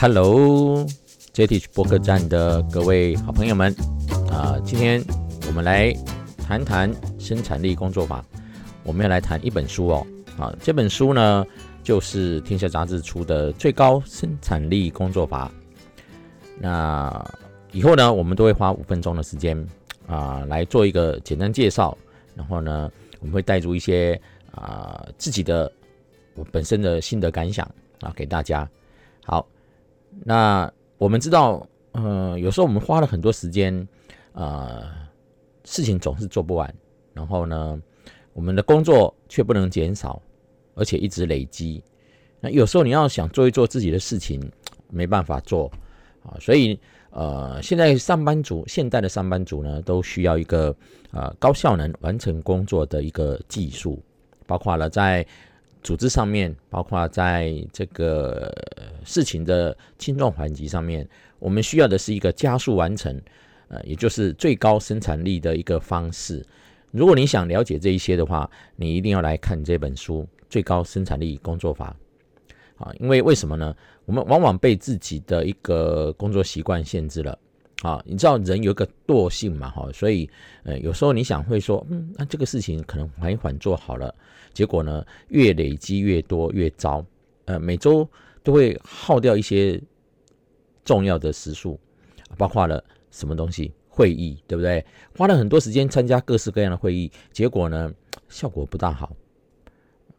[0.00, 3.74] Hello，JT 博客站的各位好朋友们
[4.30, 5.02] 啊，今天
[5.48, 5.92] 我们来
[6.36, 8.24] 谈谈生产力工作法。
[8.84, 10.06] 我们要来谈一本书哦，
[10.38, 11.44] 啊，这本书呢
[11.82, 15.50] 就是天下杂志出的《最高生产力工作法》。
[16.60, 17.28] 那
[17.72, 19.66] 以后呢，我们都会花五分钟的时间
[20.06, 21.98] 啊来做一个简单介绍，
[22.36, 22.88] 然后呢，
[23.18, 24.18] 我们会带入一些
[24.52, 25.68] 啊自己的
[26.36, 27.68] 我本身的心得感想
[28.00, 28.70] 啊给大家。
[29.24, 29.44] 好，
[30.24, 33.86] 那我们知道，呃，有时候我们花了很多时间，
[34.32, 34.82] 呃，
[35.64, 36.74] 事情总是做不完，
[37.14, 37.80] 然后呢，
[38.32, 40.20] 我们的工作却不能减少，
[40.74, 41.82] 而且一直累积。
[42.40, 44.40] 那有时候你要想做一做自己的事情，
[44.90, 45.70] 没办法做
[46.22, 46.78] 啊，所以
[47.10, 50.74] 呃，现在上班族，现代的上班族呢，都需要一个
[51.10, 54.02] 呃高效能完成工作的一个技术，
[54.46, 55.26] 包括了在。
[55.80, 58.52] 组织上面，包括在这个
[59.08, 61.08] 事情的轻重缓急上面，
[61.38, 63.18] 我们需要的是一个加速完成，
[63.68, 66.44] 呃，也就是最高生产力的一个方式。
[66.90, 71.96] 如果你想了解这一些的话，你一定要来看这本书《最高生产力工作法》
[72.84, 73.74] 啊，因为为什么呢？
[74.04, 77.38] 我们往往被自己的一个工作习惯限制了。
[77.82, 79.70] 啊，你知道人有一个惰性嘛？
[79.70, 80.28] 哈，所以
[80.64, 84.12] 呃，有时候你想会说，嗯，那这个事情可能缓一缓做好了，
[84.52, 87.04] 结果呢，越累积越多越糟，
[87.44, 88.08] 呃，每周
[88.42, 89.80] 都会耗掉一些
[90.84, 91.78] 重要的时数，
[92.36, 93.72] 包括了什么东西？
[93.88, 94.84] 会议，对不对？
[95.16, 97.92] 花了很多时间参加各式各样的会议，结果呢，
[98.28, 99.16] 效果不大好。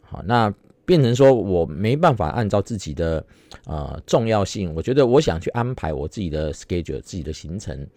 [0.04, 0.54] 好，那。
[0.86, 3.24] 变成说我没办法按照自己的
[3.66, 7.88] 呃重要性，我觉得我想去安排我自己的 schedule 自己的行程，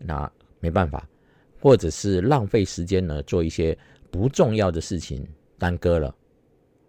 [0.00, 0.28] 那
[0.58, 1.08] 没办法，
[1.60, 3.78] 或者是浪费时间呢，做一些
[4.10, 5.24] 不重要的事情
[5.60, 6.12] 耽搁了。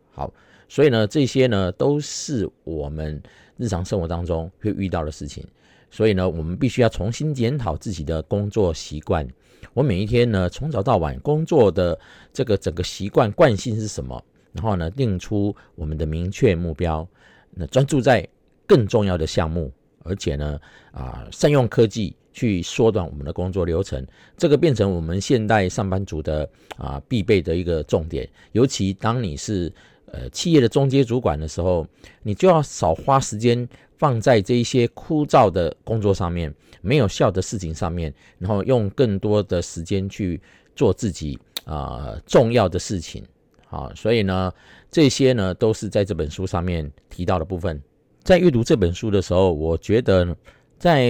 [0.10, 0.34] 好，
[0.72, 3.22] 所以呢，这些呢都是我们
[3.58, 5.46] 日常生活当中会遇到的事情，
[5.90, 9.28] 所以呢，我们必须要重新检讨自己的工作习惯。
[9.74, 12.00] 我每一天呢从早到晚工作的
[12.32, 14.24] 这个整个习惯惯性是什么？
[14.54, 17.06] 然后呢，定出我们的明确目标，
[17.50, 18.26] 那专注在
[18.66, 19.70] 更重要的项目，
[20.04, 20.58] 而且呢，
[20.94, 28.26] 啊，善用科技去缩短我们的工作流程，这个变成我们现代上班族的啊必备的一个重点。
[28.54, 29.70] 尤其当你是
[30.12, 31.86] 呃企业的中阶主管的时候，
[32.24, 33.68] 你就要少花时间
[33.98, 40.40] 放在这一些枯燥的工作上面，没有效的事情上面，然后用更多的时间去
[40.76, 43.24] 做自己啊重要的事情。
[43.70, 44.52] 啊，所以呢，
[44.92, 47.82] 这些呢都是在这本书上面提到的部分。
[48.22, 50.36] 在阅读这本书的时候，我觉得
[50.78, 51.10] 在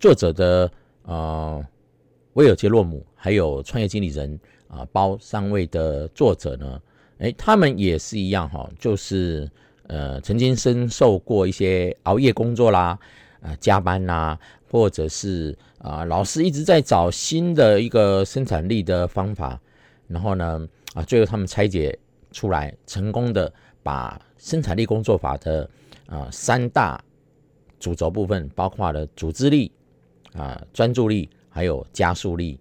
[0.00, 0.68] 作者的
[1.04, 1.64] 呃
[2.32, 6.82] 威尔杰洛姆，还有创业经理人啊、包三位的作者呢，
[7.20, 9.50] 诶，他们也是一样哈，就是
[9.86, 12.98] 呃曾经深受过一些熬夜工作啦，
[13.40, 14.38] 啊、加班啦，
[14.70, 19.58] 或者是啊、老师一直在找新的一个生产力的方法，
[20.06, 20.68] 然后呢。
[20.92, 21.96] 啊，最后他们拆解
[22.32, 25.70] 出来，成功的把生产力工作法的
[26.06, 27.00] 啊三大
[27.78, 29.70] 主轴部分，包括了组织力、
[30.32, 32.58] 啊专注力，还有加速力，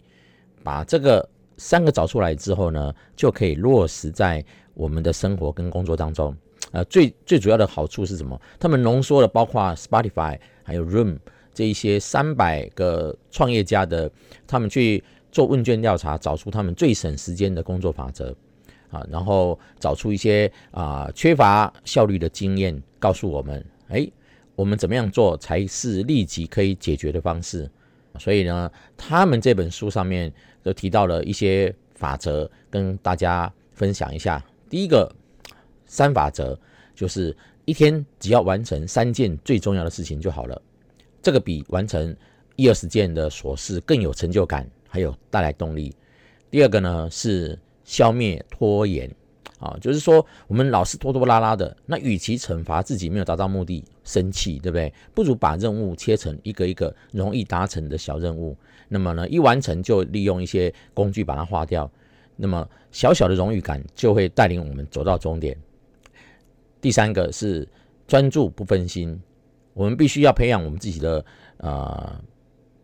[0.63, 1.27] 把这个
[1.59, 4.43] 三个找出来之后呢，就可以落实在
[4.73, 6.35] 我们的生活跟工作当中。
[6.71, 8.41] 呃，最最主要的好处是什么？
[8.59, 11.17] 他们浓缩了包括 Spotify 还有 Room
[11.53, 14.09] 这一些三百个创业家的，
[14.47, 15.03] 他们去。
[15.31, 18.35] 做问卷调查，找出他们最省时间的工作法则
[18.89, 24.09] 啊，然后找出一些啊缺乏效率的经验，告诉我们，哎，
[24.55, 27.69] 我们怎么样做才是立即可以解决的方式？
[28.17, 30.33] 所以呢，他们这本书上面
[30.63, 34.43] 都提到了一些法则，跟大家分享一下。
[34.69, 35.13] 第一个
[35.85, 36.59] 三法则
[36.95, 40.61] 就是一天只要完成三件最重要的事情就好了，
[41.21, 42.15] 这个比完成
[42.55, 44.69] 一二十件的琐事更有成就感。
[44.91, 45.95] 还有带来动力。
[46.49, 49.07] 第二个呢是消灭拖延
[49.59, 54.93] 啊，就是说我们老是拖拖拉拉的，那与其惩罚自己没有达到目的生气，对不对？
[55.13, 58.57] 不如把任务切成一个一个容易达成的小任务。
[58.87, 61.91] 那么呢，一完成就利用一些工具把它划掉，
[62.37, 65.57] 那么小小的荣誉感就会带领我们走到终点。
[66.79, 67.67] 第三个是
[68.07, 69.21] 专注不分心，
[69.73, 71.19] 我们必须要培养我们自己的
[71.57, 72.15] 啊。
[72.17, 72.21] 呃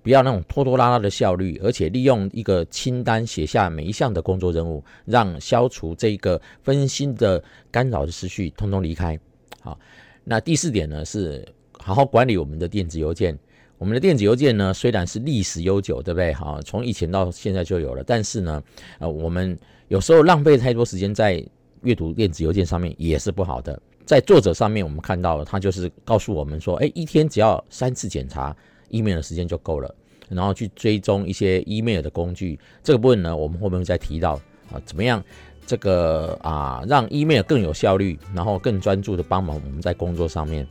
[0.05, 9.19] 不要那种拖拖拉拉的效率，而且利用一个清单写下每一项的工作任务，让消除这个分心的干扰的思绪通通离开。
[9.61, 9.79] 好，
[10.23, 11.43] 那第四点呢是
[11.79, 13.35] 好好管理我们的电子邮件。
[13.79, 16.31] 我们的电子邮件呢虽然是历史悠久，对不对？
[16.33, 18.63] 好，从以前到现在就有了，但是呢，
[18.99, 19.57] 呃，我们
[19.87, 21.43] 有时候浪费太多时间在
[21.81, 23.81] 阅读电子邮件上面也是不好的。
[24.05, 28.55] 在作者上面，我们看到他就是告诉我们说，哎，一天只要三次检查
[28.89, 29.93] email 的时间就够了，
[30.29, 32.59] 然后去追踪一些 email 的工具。
[32.83, 34.39] 这个部分呢，我们后面会再提到
[34.71, 35.23] 啊，怎么样
[35.65, 40.67] 这个啊让 email 更有效率，然后更专注的帮忙我们在工作上面。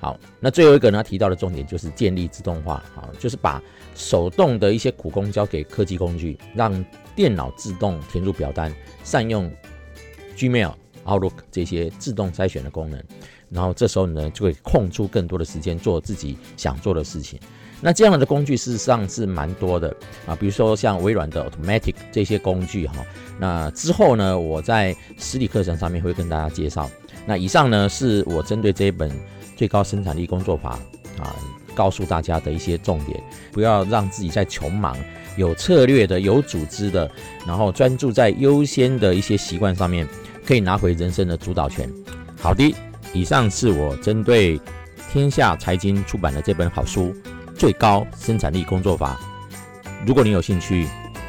[0.00, 3.62] 好，那最后一个呢，提到的重点就是建立自动化，啊，就是把
[3.94, 6.84] 手动的一些苦工交给科技工具，让
[7.14, 8.74] 电脑自动填入表单，
[9.04, 9.48] 善用
[10.36, 10.72] Gmail、
[11.04, 13.00] Outlook 这些自动筛选的功能，
[13.52, 17.38] 然后这时候呢，就会空出更多的时间做自己想做的事情。
[17.80, 19.94] 那这样的工具事实上是蛮多的
[20.26, 22.94] 啊，比如说像微软的 Automatic 这些工具哈。
[23.38, 26.90] 那之后呢，我在实体课程上面会跟大家介绍。
[27.26, 29.10] 那以上呢，是我针对这一本。
[29.54, 30.70] 最高生产力工作法
[31.20, 31.36] 啊，
[31.72, 33.22] 告诉大家的一些重点，
[33.52, 34.96] 不要让自己在穷忙，
[35.36, 37.08] 有策略的、有组织的，
[37.46, 40.08] 然后专注在优先的一些习惯上面，
[40.44, 41.88] 可以拿回人生的主导权。
[42.40, 42.74] 好的，
[43.12, 44.60] 以上是我针对
[45.10, 47.14] 天下财经出版的这本好书
[47.54, 49.18] 《最高生产力工作法》。
[50.06, 50.86] 如果你有兴趣，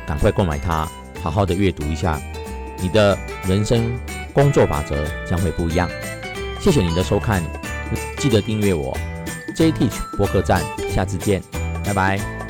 [0.07, 0.87] 赶快购买它，
[1.21, 2.19] 好好的阅读一下，
[2.79, 3.97] 你的人生
[4.33, 5.89] 工作法则将会不一样。
[6.59, 7.43] 谢谢你的收看。
[8.17, 8.97] 记得订阅我
[9.55, 11.43] ，J Teach 播客站，下次见，
[11.85, 12.42] 拜拜。